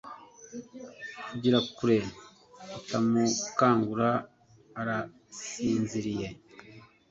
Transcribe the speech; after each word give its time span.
Vugira 1.27 1.59
kure 1.75 1.99
utamukangura 2.77 4.09
arasinziriye 4.79 6.27